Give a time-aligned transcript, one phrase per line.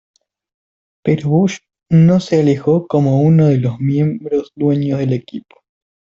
[1.05, 1.59] Pero Bush
[1.91, 5.57] no se alejó como uno de los miembros dueños del equipo.